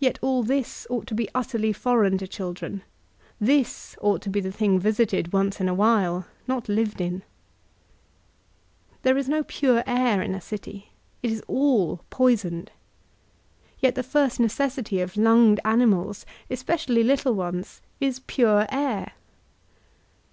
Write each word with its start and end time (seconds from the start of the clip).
Yet 0.00 0.18
all 0.22 0.42
this 0.42 0.88
ought 0.90 1.06
to 1.06 1.14
be 1.14 1.28
utterly 1.32 1.72
foreign 1.72 2.18
to 2.18 2.26
children* 2.26 2.82
This 3.40 3.96
ought 4.00 4.20
to 4.22 4.28
be 4.28 4.40
the 4.40 4.48
diing 4.48 4.80
visited 4.80 5.32
once 5.32 5.60
in 5.60 5.68
a 5.68 5.72
while, 5.72 6.26
not 6.48 6.68
lived 6.68 7.00
in. 7.00 7.22
There 9.02 9.16
is 9.16 9.26
00 9.26 9.44
pure 9.44 9.84
air 9.86 10.20
in 10.20 10.34
a 10.34 10.40
city; 10.40 10.90
it 11.22 11.30
is 11.30 11.44
oA 11.48 11.98
poisoned. 12.10 12.72
Yet 13.78 13.92
33^ 13.94 13.94
V(K.TAI1IKE 13.94 13.94
DB 13.94 13.94
ClBYBE 13.94 13.94
the 13.94 14.02
first 14.02 14.40
necessity 14.40 15.00
of 15.00 15.12
Itmged 15.12 15.58
animals— 15.64 16.26
especially 16.50 17.04
little 17.04 17.34
ones— 17.34 17.80
is 18.00 18.18
pure 18.26 18.66
air. 18.68 19.12